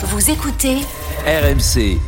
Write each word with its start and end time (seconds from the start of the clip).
Vous 0.00 0.30
écoutez 0.30 0.76
RMC. 1.26 1.98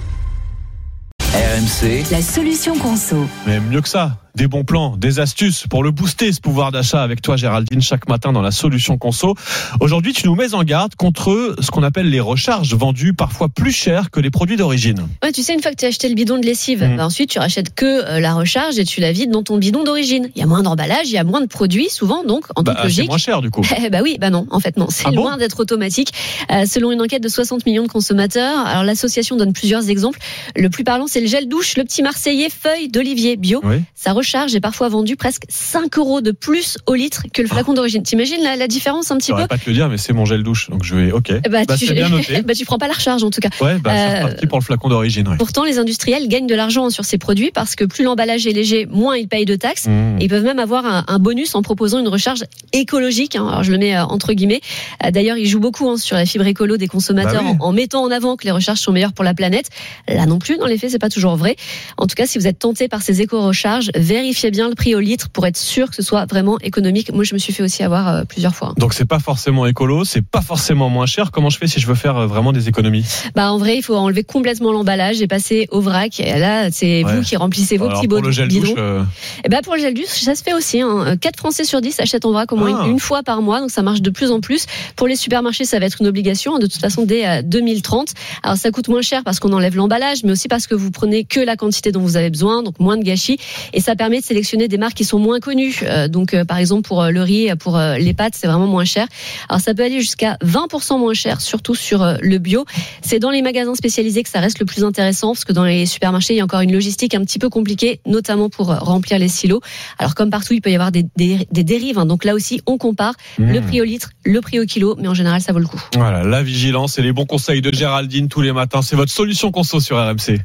RMC. 1.35 2.05
la 2.13 2.23
solution 2.23 2.79
conso. 2.79 3.27
Mais 3.49 3.59
mieux 3.59 3.81
que 3.81 3.89
ça, 3.89 4.17
des 4.37 4.47
bons 4.47 4.65
plans, 4.65 4.97
des 4.97 5.21
astuces 5.21 5.65
pour 5.69 5.83
le 5.83 5.91
booster 5.91 6.33
ce 6.33 6.41
pouvoir 6.41 6.73
d'achat 6.73 7.03
avec 7.03 7.21
toi 7.23 7.37
Géraldine 7.37 7.81
chaque 7.81 8.09
matin 8.09 8.33
dans 8.33 8.43
la 8.43 8.51
solution 8.51 8.97
conso. 8.99 9.35
Aujourd'hui, 9.81 10.13
tu 10.13 10.27
nous 10.27 10.35
mets 10.35 10.55
en 10.55 10.63
garde 10.65 10.95
contre 10.95 11.57
ce 11.61 11.71
qu'on 11.71 11.83
appelle 11.83 12.09
les 12.11 12.21
recharges 12.21 12.75
vendues 12.75 13.13
parfois 13.15 13.49
plus 13.49 13.73
cher 13.73 14.11
que 14.11 14.21
les 14.21 14.31
produits 14.31 14.57
d'origine. 14.57 15.07
Ouais, 15.23 15.33
tu 15.33 15.43
sais, 15.43 15.55
une 15.55 15.61
fois 15.63 15.71
que 15.73 15.77
tu 15.77 15.85
as 15.85 15.89
acheté 15.89 16.09
le 16.09 16.15
bidon 16.15 16.39
de 16.39 16.47
lessive, 16.47 16.85
Mm. 16.85 16.97
bah, 16.97 17.07
ensuite 17.07 17.31
tu 17.31 17.39
rachètes 17.39 17.75
que 17.75 17.85
euh, 17.87 18.21
la 18.21 18.35
recharge 18.35 18.79
et 18.79 18.85
tu 18.85 19.01
la 19.01 19.13
vides 19.13 19.31
dans 19.31 19.43
ton 19.43 19.59
bidon 19.59 19.85
d'origine. 19.85 20.31
Il 20.35 20.41
y 20.41 20.43
a 20.43 20.47
moins 20.47 20.63
d'emballage, 20.63 21.07
il 21.09 21.13
y 21.13 21.19
a 21.19 21.25
moins 21.25 21.41
de 21.41 21.47
produits, 21.47 21.91
souvent, 21.91 22.25
donc 22.25 22.47
en 22.57 22.63
Bah, 22.63 22.73
toute 22.73 22.79
c'est 22.83 22.85
logique. 22.85 23.09
moins 23.09 23.19
cher 23.19 23.41
du 23.43 23.51
coup. 23.51 23.63
Eh 23.85 23.91
bah 23.91 24.01
oui, 24.03 24.17
bah 24.21 24.31
non, 24.31 24.47
en 24.51 24.61
fait 24.61 24.77
non, 24.77 24.87
c'est 24.91 25.05
Ah 25.07 25.11
bon 25.11 25.23
loin 25.25 25.37
d'être 25.37 25.61
automatique. 25.61 26.13
Euh, 26.53 26.65
selon 26.67 26.93
une 26.93 27.01
enquête 27.03 27.23
de 27.23 27.29
60 27.29 27.65
millions 27.67 27.83
de 27.85 27.89
consommateurs, 27.89 28.59
alors 28.67 28.85
l'association 28.85 29.37
donne 29.37 29.53
plusieurs 29.53 29.89
exemples. 29.91 30.19
Le 30.57 30.69
plus 30.71 30.85
parlant, 30.85 31.07
c'est 31.07 31.21
le 31.21 31.27
gel 31.27 31.49
douche, 31.49 31.77
le 31.77 31.85
petit 31.85 32.03
Marseillais 32.03 32.49
feuille 32.51 32.89
d'olivier 32.89 33.37
bio. 33.37 33.61
Oui. 33.65 33.77
Recharge 34.21 34.55
est 34.55 34.61
parfois 34.61 34.89
vendue 34.89 35.17
presque 35.17 35.43
5 35.49 35.99
euros 35.99 36.21
de 36.21 36.31
plus 36.31 36.79
au 36.87 36.95
litre 36.95 37.23
que 37.33 37.43
le 37.43 37.49
flacon 37.49 37.73
d'origine. 37.75 38.03
T'imagines 38.03 38.43
la, 38.43 38.57
la 38.57 38.69
différence 38.69 39.11
un 39.11 39.17
petit 39.17 39.29
Je 39.29 39.33
peu 39.33 39.39
saurais 39.39 39.49
pas 39.49 39.59
te 39.59 39.69
le 39.69 39.75
dire, 39.75 39.89
mais 39.89 39.99
c'est 39.99 40.13
mon 40.13 40.25
gel 40.25 40.43
douche, 40.43 40.71
donc 40.71 40.85
je 40.85 40.95
vais. 40.95 41.13
Ok. 41.13 41.33
bah, 41.51 41.65
Bah, 41.67 41.77
tu... 41.77 41.93
bien 41.93 42.09
noté. 42.17 42.43
bah, 42.43 42.55
tu 42.55 42.65
prends 42.65 42.79
pas 42.79 42.89
la 42.89 42.95
recharge 42.95 43.23
en 43.25 43.31
tout 43.31 43.41
cas. 43.41 43.51
Ouais, 43.61 43.79
bah, 43.79 43.91
Euh, 43.93 44.25
reparti 44.25 44.47
pour 44.47 44.59
le 44.59 44.65
flacon 44.65 44.89
d'origine. 44.89 45.27
ouais. 45.29 45.37
Pourtant, 45.37 45.65
les 45.65 45.79
industriels 45.79 46.29
gagnent 46.29 46.47
de 46.47 46.55
l'argent 46.55 46.91
sur 46.91 47.05
ces 47.05 47.19
produits 47.19 47.51
parce 47.53 47.75
que 47.75 47.85
plus 47.85 48.05
l'emballage 48.05 48.47
est 48.47 48.53
léger, 48.53 48.87
moins 48.91 49.17
ils 49.17 49.29
payent 49.29 49.45
de 49.45 49.57
taxes. 49.57 49.87
Mmh. 49.87 50.19
Et 50.21 50.25
ils 50.25 50.29
peuvent 50.29 50.45
même 50.45 50.59
avoir 50.59 50.85
un, 50.87 51.05
un 51.09 51.19
bonus 51.19 51.55
en 51.55 51.63
proposant 51.63 51.99
une 51.99 52.09
recharge 52.09 52.45
écologique. 52.73 53.37
hein. 53.37 53.47
Alors 53.49 53.63
je 53.63 53.73
le 53.73 53.79
mets 53.79 53.97
euh, 53.97 54.05
entre 54.05 54.33
guillemets. 54.33 54.61
Euh, 55.05 55.11
D'ailleurs, 55.11 55.37
ils 55.37 55.47
jouent 55.47 55.61
beaucoup 55.61 55.89
hein, 55.89 55.97
sur 55.97 56.17
la 56.17 56.27
fibre 56.27 56.47
écolo 56.47 56.77
des 56.77 56.87
consommateurs 56.89 57.43
Bah 57.43 57.51
oui. 57.53 57.57
en, 57.61 57.67
en 57.69 57.73
mettant 57.73 58.03
en 58.03 58.11
avant 58.11 58.37
que 58.37 58.45
les 58.45 58.51
recharges 58.51 58.79
sont 58.81 58.93
meilleures 58.93 59.13
pour 59.13 59.25
la 59.25 59.35
planète. 59.35 59.67
Là 60.09 60.27
non 60.27 60.39
plus, 60.39 60.57
dans 60.59 60.67
les 60.67 60.79
faits, 60.79 60.91
c'est 60.91 60.99
pas 60.99 61.09
toujours 61.09 61.37
vrai. 61.37 61.57
En 61.97 62.07
tout 62.07 62.15
cas, 62.15 62.27
si 62.27 62.39
vous 62.39 62.47
êtes 62.47 62.59
tenté 62.59 62.89
par 62.89 63.03
ces 63.03 63.21
éco-recharges, 63.23 63.91
vérifiez 64.15 64.51
bien 64.51 64.69
le 64.69 64.75
prix 64.75 64.95
au 64.95 65.01
litre 65.01 65.29
pour 65.31 65.47
être 65.47 65.57
sûr 65.57 65.89
que 65.89 65.95
ce 65.97 66.03
soit 66.03 66.27
vraiment 66.27 66.59
économique. 66.61 67.13
Moi, 67.13 67.23
je 67.25 67.33
me 67.35 67.39
suis 67.39 67.53
fait 67.53 67.63
aussi 67.63 67.83
avoir 67.83 68.09
euh, 68.09 68.23
plusieurs 68.25 68.55
fois. 68.55 68.75
Donc 68.77 68.93
c'est 68.93 69.05
pas 69.05 69.19
forcément 69.21 69.67
écolo, 69.67 70.05
c'est 70.05 70.21
pas 70.27 70.41
forcément 70.43 70.89
moins 70.89 71.07
cher. 71.07 71.31
Comment 71.31 71.49
je 71.51 71.59
fais 71.59 71.67
si 71.69 71.79
je 71.81 71.87
veux 71.87 71.95
faire 71.95 72.17
euh, 72.17 72.27
vraiment 72.27 72.53
des 72.53 72.69
économies? 72.69 73.05
Bah 73.35 73.53
en 73.53 73.59
vrai, 73.59 73.77
il 73.77 73.83
faut 73.83 73.95
enlever 73.97 74.25
complètement 74.25 74.73
l'emballage 74.73 75.23
et 75.23 75.29
passer 75.29 75.69
au 75.71 75.81
vrac. 75.81 76.19
Et 76.21 76.39
là, 76.39 76.71
c'est 76.73 77.05
Ouais. 77.05 77.17
vous 77.17 77.23
qui 77.23 77.37
remplissez 77.37 77.77
vos 77.77 77.85
Alors, 77.87 77.99
petits 78.01 78.09
pour 78.09 78.21
le 78.21 78.31
gel 78.33 78.49
douche, 78.49 78.71
euh, 78.77 79.03
Et 79.45 79.49
ben 79.49 79.61
pour 79.63 79.75
le 79.77 79.81
gel 79.81 79.95
douche, 79.95 80.07
ça 80.07 80.35
se 80.35 80.43
fait 80.43 80.53
aussi. 80.55 80.81
Hein. 80.81 81.17
4 81.21 81.37
Français 81.39 81.65
sur 81.65 81.81
10 81.81 82.01
achètent 82.01 82.25
en 82.25 82.33
vrac 82.33 82.51
au 82.53 82.57
moins 82.57 82.77
Ah. 82.81 82.85
une, 82.87 82.93
une 82.93 82.99
fois 83.01 83.23
par 83.23 83.41
mois, 83.43 83.61
donc 83.61 83.71
ça 83.71 83.83
marche 83.83 84.03
de 84.03 84.11
plus 84.11 84.31
en 84.33 84.41
plus. 84.41 84.67
Pour 84.97 85.07
les 85.07 85.17
supermarchés, 85.17 85.65
ça 85.65 85.79
va 85.79 85.87
être 85.87 85.99
une 86.01 86.09
obligation, 86.09 86.57
hein, 86.57 86.59
de 86.59 86.67
toute 86.67 86.81
façon, 86.81 87.05
dès 87.05 87.27
euh, 87.27 87.43
2030. 87.43 88.09
Alors 88.43 88.57
ça 88.57 88.71
coûte 88.71 88.89
moins 88.89 89.03
cher 89.03 89.23
parce 89.25 89.39
qu'on 89.41 89.53
enlève 89.53 89.77
l'emballage, 89.77 90.25
mais 90.25 90.33
aussi 90.33 90.49
parce 90.49 90.67
que 90.67 90.75
vous 90.75 90.91
prenez 90.91 91.25
que 91.25 91.41
la 91.41 91.57
quantité 91.57 91.93
dont 91.93 92.01
vous 92.01 92.17
avez 92.17 92.31
besoin, 92.31 92.63
donc 92.63 92.79
moins 92.81 92.97
de 92.97 93.03
gâchis. 93.05 93.39
Et 93.73 93.81
ça 93.81 93.95
permet 94.01 94.21
de 94.21 94.25
sélectionner 94.25 94.67
des 94.67 94.79
marques 94.79 94.95
qui 94.95 95.05
sont 95.05 95.19
moins 95.19 95.41
connues. 95.41 95.79
Euh, 95.83 96.09
donc 96.09 96.33
euh, 96.33 96.47
par 96.47 96.57
exemple 96.57 96.89
pour 96.89 97.03
euh, 97.03 97.11
le 97.11 97.21
riz, 97.21 97.51
pour 97.59 97.79
les 97.79 98.15
pâtes, 98.15 98.33
c'est 98.35 98.47
vraiment 98.47 98.67
moins 98.67 98.87
cher. 98.87 99.07
Alors 99.51 99.61
ça 99.61 99.75
peut 99.75 99.83
aller 99.83 100.01
jusqu'à 100.01 100.39
20% 100.43 100.99
moins 100.99 101.13
cher, 101.13 101.43
surtout 101.43 101.75
sur 101.75 102.17
le 102.19 102.39
bio. 102.39 102.65
C'est 103.03 103.19
dans 103.19 103.31
les 103.31 103.43
magasins 103.43 103.75
spécialisés 103.75 104.23
que 104.23 104.31
ça 104.31 104.41
reste 104.41 104.59
le 104.59 104.65
plus 104.65 104.85
intéressant, 104.85 105.35
parce 105.35 105.45
que 105.45 105.53
dans 105.53 105.65
les 105.65 105.85
supermarchés, 105.85 106.33
il 106.33 106.39
y 106.39 106.41
a 106.41 106.45
encore 106.45 106.63
une 106.63 106.73
logistique 106.73 107.15
un 107.15 107.23
petit 107.27 107.39
peu 107.39 107.51
compliquée, 107.51 108.01
notamment 108.07 108.49
pour 108.49 108.69
remplir 108.69 109.19
les 109.19 109.29
silos. 109.29 109.61
Alors 109.99 110.15
comme 110.15 110.31
partout, 110.31 110.55
il 110.55 110.63
peut 110.63 110.71
y 110.71 110.75
avoir 110.75 110.93
des, 110.93 111.05
des, 111.17 111.47
des 111.53 111.65
dérives. 111.65 111.99
hein. 111.99 112.07
Donc 112.07 112.25
là 112.25 112.35
aussi, 112.35 112.63
on 112.65 112.79
compare 112.79 113.13
le 113.37 113.61
mmh. 113.61 113.67
prix 113.67 113.81
au 113.83 113.85
litre, 113.85 114.11
le 114.25 114.41
prix 114.41 114.61
au 114.61 114.65
kilo, 114.65 114.97
mais 114.99 115.09
en 115.09 115.15
général, 115.15 115.43
ça 115.43 115.53
vaut 115.53 115.59
le 115.59 115.67
coup. 115.67 115.83
Voilà, 115.95 116.25
la 116.25 116.43
vigilance 116.43 116.99
et 116.99 117.03
les 117.03 117.13
bons 117.13 117.27
conseils 117.27 117.61
de 117.61 117.71
Géraldine 117.71 118.29
tous 118.29 118.41
les 118.41 118.53
matins. 118.53 118.81
C'est 118.81 118.97
votre 118.97 119.13
solution 119.13 119.51
conso 119.51 119.79
sur 119.79 119.99
RMC. 119.99 120.39